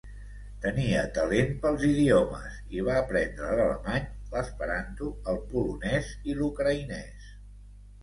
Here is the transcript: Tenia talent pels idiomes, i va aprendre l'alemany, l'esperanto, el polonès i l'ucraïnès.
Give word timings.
Tenia 0.61 1.03
talent 1.17 1.53
pels 1.65 1.85
idiomes, 1.89 2.57
i 2.79 2.83
va 2.89 2.97
aprendre 3.03 3.51
l'alemany, 3.61 4.09
l'esperanto, 4.35 5.15
el 5.35 5.41
polonès 5.55 6.13
i 6.33 6.41
l'ucraïnès. 6.43 7.35